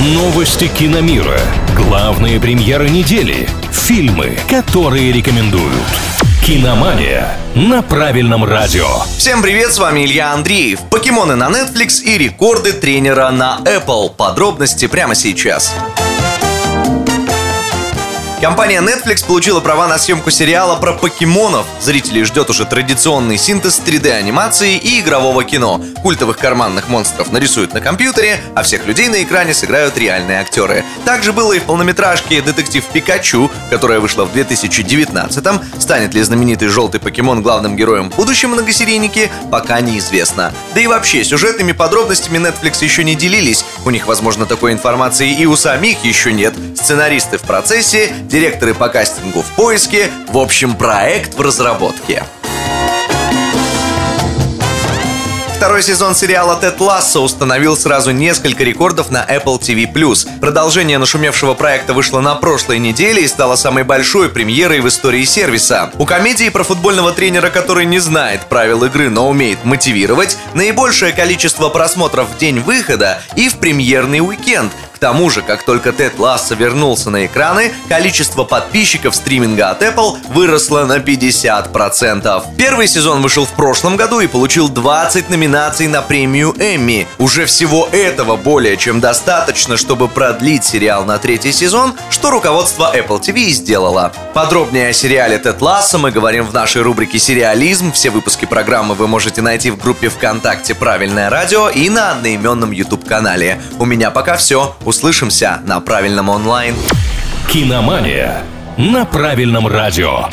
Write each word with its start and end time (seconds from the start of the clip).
Новости 0.00 0.68
киномира. 0.68 1.40
Главные 1.74 2.38
премьеры 2.38 2.88
недели. 2.88 3.48
Фильмы, 3.72 4.38
которые 4.48 5.10
рекомендуют. 5.10 5.74
Киномания 6.46 7.36
на 7.56 7.82
правильном 7.82 8.44
радио. 8.44 8.86
Всем 9.16 9.42
привет, 9.42 9.72
с 9.72 9.78
вами 9.80 10.04
Илья 10.04 10.32
Андреев. 10.32 10.78
Покемоны 10.88 11.34
на 11.34 11.48
Netflix 11.48 12.00
и 12.00 12.16
рекорды 12.16 12.74
тренера 12.74 13.28
на 13.32 13.58
Apple. 13.64 14.14
Подробности 14.14 14.86
прямо 14.86 15.16
сейчас. 15.16 15.74
Компания 18.40 18.80
Netflix 18.80 19.26
получила 19.26 19.58
права 19.58 19.88
на 19.88 19.98
съемку 19.98 20.30
сериала 20.30 20.76
про 20.76 20.92
покемонов. 20.92 21.66
Зрителей 21.80 22.22
ждет 22.22 22.48
уже 22.50 22.64
традиционный 22.66 23.36
синтез 23.36 23.82
3D-анимации 23.84 24.76
и 24.76 25.00
игрового 25.00 25.42
кино. 25.42 25.80
Культовых 26.02 26.38
карманных 26.38 26.88
монстров 26.88 27.32
нарисуют 27.32 27.74
на 27.74 27.80
компьютере, 27.80 28.40
а 28.54 28.62
всех 28.62 28.86
людей 28.86 29.08
на 29.08 29.24
экране 29.24 29.54
сыграют 29.54 29.98
реальные 29.98 30.38
актеры. 30.38 30.84
Также 31.04 31.32
было 31.32 31.52
и 31.52 31.58
в 31.58 31.64
полнометражке 31.64 32.40
«Детектив 32.40 32.84
Пикачу», 32.84 33.50
которая 33.70 33.98
вышла 33.98 34.24
в 34.24 34.32
2019-м. 34.32 35.60
Станет 35.80 36.14
ли 36.14 36.22
знаменитый 36.22 36.68
желтый 36.68 37.00
покемон 37.00 37.42
главным 37.42 37.74
героем 37.74 38.08
в 38.08 38.16
будущем 38.16 38.50
многосерийнике, 38.50 39.32
пока 39.50 39.80
неизвестно. 39.80 40.54
Да 40.74 40.80
и 40.80 40.86
вообще, 40.86 41.24
сюжетными 41.24 41.72
подробностями 41.72 42.38
Netflix 42.38 42.84
еще 42.84 43.02
не 43.02 43.16
делились. 43.16 43.64
У 43.84 43.90
них, 43.90 44.06
возможно, 44.06 44.46
такой 44.46 44.72
информации 44.72 45.32
и 45.32 45.44
у 45.44 45.56
самих 45.56 46.04
еще 46.04 46.32
нет. 46.32 46.54
Сценаристы 46.76 47.38
в 47.38 47.42
процессе, 47.42 48.12
директоры 48.28 48.74
по 48.74 48.88
кастингу 48.88 49.42
в 49.42 49.50
поиске, 49.56 50.10
в 50.28 50.38
общем, 50.38 50.76
проект 50.76 51.34
в 51.34 51.40
разработке. 51.40 52.24
Второй 55.58 55.82
сезон 55.82 56.14
сериала 56.14 56.54
«Тед 56.54 56.80
Лассо» 56.80 57.20
установил 57.20 57.76
сразу 57.76 58.12
несколько 58.12 58.62
рекордов 58.62 59.10
на 59.10 59.26
Apple 59.28 59.58
TV+. 59.58 60.38
Продолжение 60.38 60.98
нашумевшего 60.98 61.54
проекта 61.54 61.94
вышло 61.94 62.20
на 62.20 62.36
прошлой 62.36 62.78
неделе 62.78 63.24
и 63.24 63.26
стало 63.26 63.56
самой 63.56 63.82
большой 63.82 64.28
премьерой 64.28 64.78
в 64.78 64.86
истории 64.86 65.24
сервиса. 65.24 65.90
У 65.98 66.06
комедии 66.06 66.48
про 66.48 66.62
футбольного 66.62 67.10
тренера, 67.10 67.50
который 67.50 67.86
не 67.86 67.98
знает 67.98 68.46
правил 68.46 68.84
игры, 68.84 69.10
но 69.10 69.28
умеет 69.28 69.64
мотивировать, 69.64 70.38
наибольшее 70.54 71.12
количество 71.12 71.70
просмотров 71.70 72.28
в 72.30 72.38
день 72.38 72.60
выхода 72.60 73.20
и 73.34 73.48
в 73.48 73.56
премьерный 73.56 74.20
уикенд– 74.20 74.70
тому 74.98 75.30
же, 75.30 75.42
как 75.42 75.62
только 75.62 75.92
Тед 75.92 76.18
Лассо 76.18 76.54
вернулся 76.54 77.10
на 77.10 77.26
экраны, 77.26 77.72
количество 77.88 78.44
подписчиков 78.44 79.14
стриминга 79.14 79.70
от 79.70 79.82
Apple 79.82 80.18
выросло 80.28 80.84
на 80.84 80.98
50%. 80.98 82.44
Первый 82.56 82.88
сезон 82.88 83.22
вышел 83.22 83.46
в 83.46 83.50
прошлом 83.50 83.96
году 83.96 84.20
и 84.20 84.26
получил 84.26 84.68
20 84.68 85.30
номинаций 85.30 85.86
на 85.86 86.02
премию 86.02 86.54
Эмми. 86.58 87.06
Уже 87.18 87.46
всего 87.46 87.88
этого 87.92 88.36
более 88.36 88.76
чем 88.76 89.00
достаточно, 89.00 89.76
чтобы 89.76 90.08
продлить 90.08 90.64
сериал 90.64 91.04
на 91.04 91.18
третий 91.18 91.52
сезон, 91.52 91.94
что 92.10 92.30
руководство 92.30 92.92
Apple 92.94 93.20
TV 93.20 93.48
и 93.48 93.52
сделало. 93.52 94.12
Подробнее 94.34 94.88
о 94.88 94.92
сериале 94.92 95.38
Тед 95.38 95.60
Лассо 95.60 95.98
мы 95.98 96.10
говорим 96.10 96.44
в 96.44 96.52
нашей 96.52 96.82
рубрике 96.82 97.18
«Сериализм». 97.18 97.92
Все 97.92 98.10
выпуски 98.10 98.44
программы 98.44 98.94
вы 98.94 99.08
можете 99.08 99.42
найти 99.42 99.70
в 99.70 99.78
группе 99.78 100.08
ВКонтакте 100.08 100.74
«Правильное 100.74 101.30
радио» 101.30 101.68
и 101.68 101.88
на 101.90 102.12
одноименном 102.12 102.70
YouTube-канале. 102.70 103.60
У 103.78 103.84
меня 103.84 104.10
пока 104.10 104.36
все. 104.36 104.76
Услышимся 104.88 105.60
на 105.66 105.80
правильном 105.80 106.30
онлайн. 106.30 106.74
Киномания 107.46 108.42
на 108.78 109.04
правильном 109.04 109.66
радио. 109.66 110.30